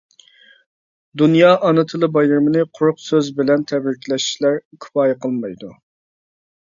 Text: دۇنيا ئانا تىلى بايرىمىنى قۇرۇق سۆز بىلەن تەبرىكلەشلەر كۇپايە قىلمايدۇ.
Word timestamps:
دۇنيا 1.21 1.51
ئانا 1.67 1.83
تىلى 1.91 2.09
بايرىمىنى 2.15 2.65
قۇرۇق 2.79 3.03
سۆز 3.09 3.31
بىلەن 3.43 3.67
تەبرىكلەشلەر 3.73 4.59
كۇپايە 4.87 5.21
قىلمايدۇ. 5.27 5.71